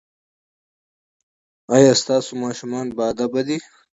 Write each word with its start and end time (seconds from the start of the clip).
ایا 1.75 1.93
ستاسو 2.01 2.31
ماشومان 2.43 2.85
باادبه 2.97 3.41
دي؟ 3.47 3.57